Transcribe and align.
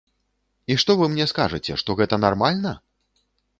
І 0.73 0.77
што 0.83 0.95
вы 1.01 1.05
мне 1.17 1.27
скажаце, 1.33 1.77
што 1.83 1.99
гэта 2.01 2.21
нармальна?! 2.25 2.75